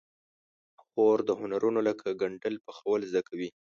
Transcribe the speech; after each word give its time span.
خور 0.83 1.17
د 1.25 1.29
هنرونو 1.39 1.79
لکه 1.87 2.17
ګنډل، 2.21 2.55
پخول 2.65 3.01
زده 3.09 3.21
کوي. 3.27 3.49